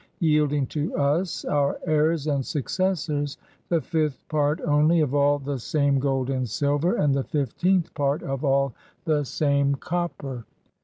yielding 0.19 0.65
to 0.65 0.95
us, 0.97 1.45
our 1.45 1.79
heirs 1.85 2.25
and 2.25 2.43
successors, 2.43 3.37
the 3.69 3.79
fifth 3.79 4.27
part 4.29 4.59
only 4.61 4.99
of 4.99 5.13
all 5.13 5.37
the 5.37 5.59
same 5.59 5.99
gold 5.99 6.27
and 6.31 6.49
silver, 6.49 6.95
and 6.95 7.13
the 7.13 7.23
fifteenth 7.23 7.93
part 7.93 8.23
of 8.23 8.43
all 8.43 8.73
the 9.05 9.23
same 9.23 9.75
copper." 9.75 10.43